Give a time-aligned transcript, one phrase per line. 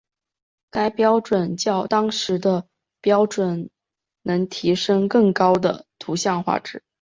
[0.71, 2.67] 该标准较当时的
[3.01, 3.69] 标准
[4.23, 6.83] 能提升更高的图像画质。